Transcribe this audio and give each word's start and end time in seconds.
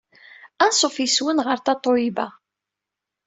Anṣuf 0.63 0.95
yes-wen 0.99 1.43
ɣer 1.45 1.57
Tatoeba! 1.59 2.27